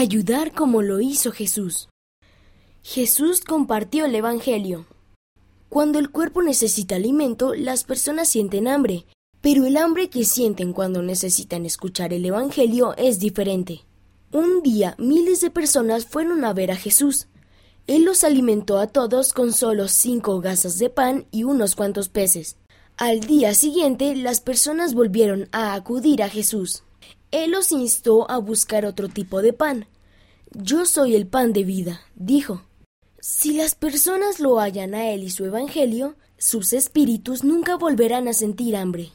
Ayudar 0.00 0.52
como 0.52 0.80
lo 0.80 1.02
hizo 1.02 1.30
Jesús. 1.30 1.90
Jesús 2.82 3.42
compartió 3.42 4.06
el 4.06 4.14
Evangelio. 4.14 4.86
Cuando 5.68 5.98
el 5.98 6.08
cuerpo 6.08 6.40
necesita 6.40 6.96
alimento, 6.96 7.52
las 7.52 7.84
personas 7.84 8.30
sienten 8.30 8.66
hambre, 8.66 9.04
pero 9.42 9.66
el 9.66 9.76
hambre 9.76 10.08
que 10.08 10.24
sienten 10.24 10.72
cuando 10.72 11.02
necesitan 11.02 11.66
escuchar 11.66 12.14
el 12.14 12.24
Evangelio 12.24 12.96
es 12.96 13.18
diferente. 13.18 13.82
Un 14.32 14.62
día 14.62 14.94
miles 14.96 15.42
de 15.42 15.50
personas 15.50 16.06
fueron 16.06 16.46
a 16.46 16.54
ver 16.54 16.70
a 16.70 16.76
Jesús. 16.76 17.28
Él 17.86 18.04
los 18.06 18.24
alimentó 18.24 18.78
a 18.78 18.86
todos 18.86 19.34
con 19.34 19.52
solo 19.52 19.86
cinco 19.86 20.40
gasas 20.40 20.78
de 20.78 20.88
pan 20.88 21.26
y 21.30 21.44
unos 21.44 21.76
cuantos 21.76 22.08
peces. 22.08 22.56
Al 22.96 23.20
día 23.20 23.52
siguiente 23.52 24.16
las 24.16 24.40
personas 24.40 24.94
volvieron 24.94 25.50
a 25.52 25.74
acudir 25.74 26.22
a 26.22 26.30
Jesús. 26.30 26.84
Él 27.30 27.52
los 27.52 27.72
instó 27.72 28.30
a 28.30 28.38
buscar 28.38 28.84
otro 28.84 29.08
tipo 29.08 29.42
de 29.42 29.52
pan. 29.52 29.86
Yo 30.52 30.86
soy 30.86 31.14
el 31.14 31.26
pan 31.26 31.52
de 31.52 31.64
vida, 31.64 32.00
dijo. 32.14 32.62
Si 33.20 33.52
las 33.52 33.74
personas 33.74 34.40
lo 34.40 34.58
hallan 34.58 34.94
a 34.94 35.10
Él 35.10 35.22
y 35.22 35.30
su 35.30 35.44
Evangelio, 35.44 36.16
sus 36.38 36.72
espíritus 36.72 37.44
nunca 37.44 37.76
volverán 37.76 38.26
a 38.28 38.32
sentir 38.32 38.74
hambre. 38.76 39.12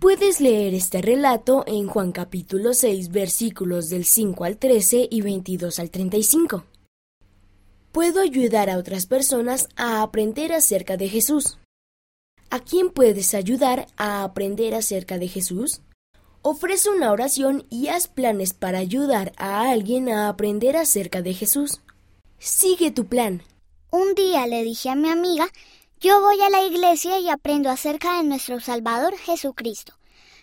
Puedes 0.00 0.40
leer 0.40 0.74
este 0.74 1.00
relato 1.00 1.64
en 1.66 1.86
Juan 1.86 2.10
capítulo 2.12 2.74
6 2.74 3.10
versículos 3.10 3.88
del 3.88 4.04
5 4.04 4.44
al 4.44 4.58
13 4.58 5.08
y 5.10 5.20
22 5.20 5.78
al 5.78 5.90
35. 5.90 6.64
Puedo 7.92 8.20
ayudar 8.20 8.70
a 8.70 8.78
otras 8.78 9.06
personas 9.06 9.68
a 9.76 10.02
aprender 10.02 10.52
acerca 10.52 10.96
de 10.96 11.08
Jesús. 11.08 11.58
¿A 12.50 12.60
quién 12.60 12.90
puedes 12.90 13.34
ayudar 13.34 13.86
a 13.96 14.24
aprender 14.24 14.74
acerca 14.74 15.18
de 15.18 15.28
Jesús? 15.28 15.80
Ofrece 16.46 16.90
una 16.90 17.10
oración 17.10 17.66
y 17.70 17.88
haz 17.88 18.06
planes 18.06 18.52
para 18.52 18.76
ayudar 18.76 19.32
a 19.38 19.70
alguien 19.70 20.10
a 20.10 20.28
aprender 20.28 20.76
acerca 20.76 21.22
de 21.22 21.32
Jesús. 21.32 21.80
Sigue 22.38 22.90
tu 22.90 23.06
plan. 23.06 23.42
Un 23.90 24.14
día 24.14 24.46
le 24.46 24.62
dije 24.62 24.90
a 24.90 24.94
mi 24.94 25.08
amiga 25.08 25.48
yo 26.00 26.20
voy 26.20 26.38
a 26.42 26.50
la 26.50 26.62
iglesia 26.62 27.18
y 27.18 27.30
aprendo 27.30 27.70
acerca 27.70 28.18
de 28.18 28.24
nuestro 28.24 28.60
Salvador 28.60 29.16
Jesucristo. 29.16 29.94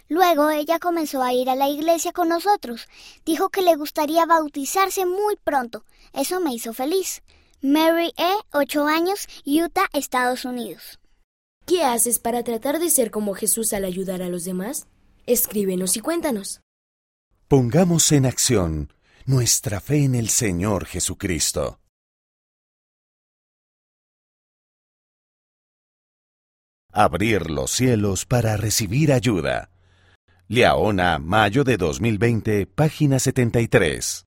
Luego 0.07 0.49
ella 0.49 0.79
comenzó 0.79 1.21
a 1.21 1.33
ir 1.33 1.51
a 1.51 1.55
la 1.55 1.69
iglesia 1.69 2.11
con 2.11 2.29
nosotros. 2.29 2.87
Dijo 3.23 3.49
que 3.49 3.61
le 3.61 3.75
gustaría 3.75 4.25
bautizarse 4.25 5.05
muy 5.05 5.35
pronto. 5.43 5.83
Eso 6.13 6.39
me 6.39 6.51
hizo 6.51 6.73
feliz. 6.73 7.21
Mary 7.61 8.11
E., 8.17 8.33
8 8.53 8.87
años, 8.87 9.27
Utah, 9.45 9.85
Estados 9.93 10.45
Unidos. 10.45 10.99
¿Qué 11.67 11.83
haces 11.83 12.17
para 12.17 12.43
tratar 12.43 12.79
de 12.79 12.89
ser 12.89 13.11
como 13.11 13.35
Jesús 13.35 13.71
al 13.71 13.85
ayudar 13.85 14.23
a 14.23 14.29
los 14.29 14.45
demás? 14.45 14.87
Escríbenos 15.25 15.95
y 15.97 15.99
cuéntanos. 15.99 16.61
Pongamos 17.47 18.11
en 18.11 18.25
acción 18.25 18.93
nuestra 19.25 19.79
fe 19.79 20.03
en 20.03 20.15
el 20.15 20.29
Señor 20.29 20.85
Jesucristo. 20.85 21.79
Abrir 26.91 27.49
los 27.49 27.71
cielos 27.71 28.25
para 28.25 28.57
recibir 28.57 29.13
ayuda. 29.13 29.69
Leona, 30.47 31.19
mayo 31.19 31.63
de 31.63 31.77
2020, 31.77 32.65
página 32.65 33.19
73. 33.19 34.19